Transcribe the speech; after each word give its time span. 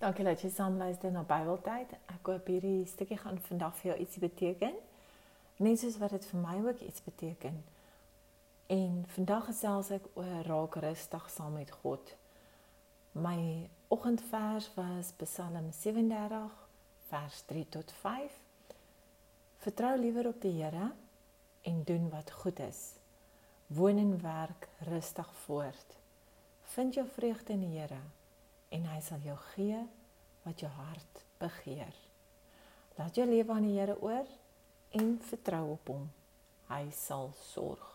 Dankie 0.00 0.24
dat 0.24 0.40
jy 0.40 0.48
saam 0.48 0.78
luister 0.80 1.10
na 1.12 1.20
Bybeltyd. 1.28 1.90
Ek 2.08 2.28
hoop 2.32 2.46
hierdie 2.48 2.86
stukkie 2.88 3.18
gaan 3.20 3.36
vandag 3.44 3.74
vir 3.82 3.90
jou 3.90 3.96
ietsie 4.00 4.20
beteken. 4.22 4.76
Net 5.60 5.76
soos 5.82 5.98
wat 6.00 6.14
dit 6.16 6.28
vir 6.30 6.38
my 6.40 6.54
ook 6.62 6.78
iets 6.86 7.02
beteken. 7.04 7.58
En 8.72 8.94
vandag 9.12 9.50
gesels 9.50 9.90
ek 9.92 10.06
oor 10.16 10.46
raak 10.46 10.78
rustig 10.80 11.26
saam 11.28 11.58
met 11.58 11.68
God. 11.82 12.14
My 13.12 13.68
oggendvers 13.92 14.70
was 14.78 15.10
Psalm 15.20 15.68
37 15.68 16.54
vers 17.10 17.42
3 17.50 17.64
tot 17.76 17.92
5. 17.98 18.38
Vertrou 19.66 19.98
liewer 20.00 20.30
op 20.30 20.38
die 20.40 20.54
Here 20.62 20.94
en 21.68 21.82
doen 21.84 22.08
wat 22.14 22.32
goed 22.40 22.62
is. 22.64 22.80
Woon 23.66 24.00
en 24.00 24.16
werk 24.24 24.70
rustig 24.88 25.28
voort. 25.42 25.98
Vind 26.72 26.96
jou 26.96 27.04
vreugde 27.18 27.52
in 27.52 27.68
die 27.68 27.76
Here 27.76 28.00
en 28.70 28.86
hy 28.86 29.00
sal 29.02 29.22
jou 29.24 29.36
gee 29.52 29.80
wat 30.44 30.62
jou 30.62 30.70
hart 30.72 31.24
begeer. 31.40 31.94
Laat 32.98 33.16
jou 33.16 33.26
lewe 33.28 33.52
aan 33.52 33.66
die 33.66 33.78
Here 33.78 33.96
oor 34.00 34.26
en 34.96 35.14
vertrou 35.30 35.64
op 35.74 35.90
hom. 35.92 36.06
Hy 36.70 36.84
sal 36.94 37.30
sorg. 37.50 37.86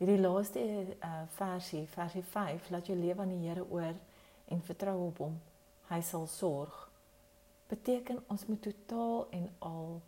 Hierdie 0.00 0.20
laaste 0.20 0.60
uh, 0.60 1.10
versie, 1.36 1.84
versie 1.92 2.22
5, 2.24 2.70
laat 2.72 2.88
jou 2.88 2.96
lewe 2.96 3.20
aan 3.20 3.34
die 3.34 3.42
Here 3.48 3.64
oor 3.68 3.96
en 4.50 4.62
vertrou 4.64 4.96
op 5.06 5.24
hom. 5.24 5.40
Hy 5.90 6.00
sal 6.06 6.26
sorg. 6.30 6.86
Beteken 7.70 8.22
ons 8.32 8.46
moet 8.48 8.62
totaal 8.64 9.26
en 9.36 9.48
al 9.58 10.00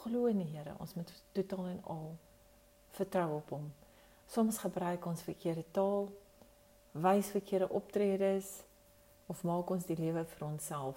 glo 0.00 0.26
in 0.30 0.42
die 0.42 0.50
Here. 0.52 0.76
Ons 0.78 0.94
moet 0.98 1.12
totaal 1.36 1.72
en 1.72 1.80
al 1.96 2.10
vertrou 2.96 3.28
op 3.38 3.54
hom. 3.56 3.70
Soms 4.30 4.60
gebruik 4.62 5.06
ons 5.06 5.24
verkeerde 5.26 5.64
taal 5.74 6.10
wys 6.92 7.30
verkeerde 7.30 7.68
optredes 7.68 8.60
of 9.26 9.42
maak 9.42 9.70
ons 9.70 9.86
die 9.86 9.98
lewe 9.98 10.24
vir 10.24 10.46
onsself 10.46 10.96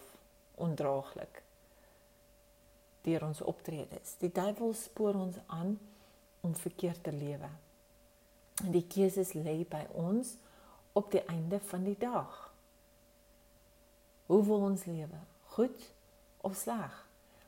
ondraaglik 0.56 1.44
deur 3.04 3.26
ons 3.28 3.42
optredes. 3.44 4.16
Die 4.22 4.32
duiwel 4.32 4.74
spoor 4.80 5.18
ons 5.20 5.40
aan 5.52 5.76
om 6.42 6.56
verkeerd 6.56 7.04
te 7.04 7.12
lewe. 7.12 7.50
En 8.64 8.72
die 8.72 8.86
keuses 8.88 9.34
lê 9.36 9.58
by 9.68 9.84
ons 10.00 10.36
op 10.96 11.12
die 11.12 11.24
einde 11.28 11.60
van 11.72 11.84
die 11.84 11.98
dag. 12.00 12.38
Hoe 14.30 14.44
wil 14.48 14.70
ons 14.70 14.86
lewe? 14.88 15.20
Goed 15.58 15.90
of 16.48 16.56
sleg? 16.56 16.94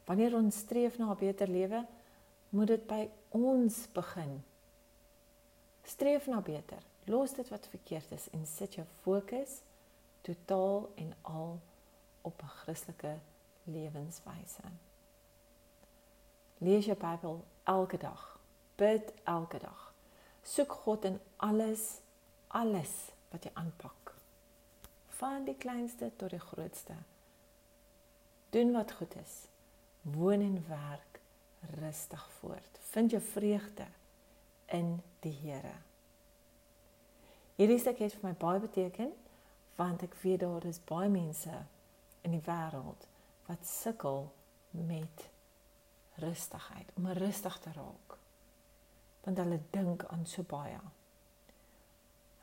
Wanneer 0.05 0.36
ons 0.36 0.58
streef 0.66 0.98
na 0.98 1.11
'n 1.11 1.17
beter 1.17 1.48
lewe, 1.48 1.86
moet 2.50 2.67
dit 2.67 2.88
by 2.88 3.09
ons 3.30 3.88
begin. 3.94 4.44
Streef 5.86 6.28
na 6.28 6.41
beter. 6.41 6.81
Los 7.05 7.33
dit 7.33 7.50
wat 7.50 7.67
verkeerd 7.69 8.11
is 8.11 8.30
en 8.30 8.45
sit 8.50 8.75
jou 8.75 8.86
fokus 9.02 9.59
totaal 10.25 10.89
en 10.95 11.14
al 11.22 11.59
op 12.22 12.42
'n 12.42 12.55
Christelike 12.61 13.17
lewenswyse. 13.64 14.64
Lees 16.58 16.86
jou 16.86 16.97
Bybel 16.97 17.44
elke 17.64 17.97
dag. 17.97 18.39
Bid 18.75 19.14
elke 19.23 19.59
dag. 19.59 19.94
Soek 20.44 20.72
God 20.72 21.05
in 21.05 21.19
alles 21.36 21.99
alles 22.47 22.92
wat 23.30 23.44
jy 23.44 23.52
aanpak. 23.53 24.14
Van 25.08 25.44
die 25.47 25.58
kleinste 25.58 26.11
tot 26.16 26.30
die 26.30 26.39
grootste. 26.39 26.95
Doen 28.49 28.72
wat 28.72 28.92
goed 28.92 29.16
is. 29.16 29.33
Woon 30.02 30.42
en 30.42 30.66
werk 30.67 31.20
rustig 31.81 32.30
voort. 32.39 32.80
Vind 32.80 33.11
jou 33.11 33.23
vreugde 33.23 33.86
in 34.66 35.02
die 35.26 35.36
Here. 35.42 35.76
Hierdie 37.56 37.80
stuk 37.80 38.02
het 38.04 38.16
vir 38.18 38.30
my 38.30 38.34
baie 38.40 38.64
beteken 38.64 39.14
want 39.76 40.04
ek 40.06 40.16
weet 40.22 40.40
daar 40.45 40.64
is 40.70 40.80
baie 40.88 41.09
mense 41.12 41.52
in 42.23 42.36
die 42.36 42.44
wêreld 42.45 43.08
wat 43.50 43.67
sukkel 43.67 44.30
met 44.72 45.26
rustigheid, 46.23 46.92
om 46.95 47.08
rustig 47.08 47.58
te 47.60 47.72
raak. 47.76 48.17
Want 49.23 49.38
hulle 49.38 49.60
dink 49.72 50.05
aan 50.05 50.26
so 50.26 50.44
baie. 50.48 50.80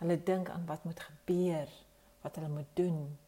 Hulle 0.02 0.18
dink 0.22 0.50
aan 0.50 0.66
wat 0.66 0.84
moet 0.84 1.00
gebeur, 1.00 1.72
wat 2.20 2.36
hulle 2.36 2.48
moet 2.48 2.76
doen. 2.76 3.18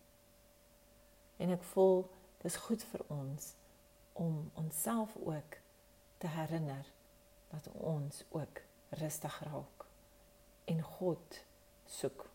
En 1.36 1.54
ek 1.56 1.64
voel 1.72 2.04
dis 2.44 2.60
goed 2.66 2.84
vir 2.92 3.06
ons 3.08 3.52
om 4.12 4.50
onsself 4.60 5.16
ook 5.24 5.58
te 6.22 6.28
herinner 6.28 6.86
dat 7.50 7.68
ons 7.72 8.24
ook 8.30 8.63
rustig 9.00 9.40
raak 9.42 9.86
en 10.64 10.82
God 10.82 11.44
soek. 11.86 12.26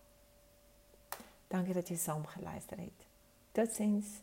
Dankie 1.50 1.74
dat 1.74 1.90
jy 1.90 1.98
saam 1.98 2.26
geluister 2.30 2.78
het. 2.78 3.06
Totsiens. 3.52 4.20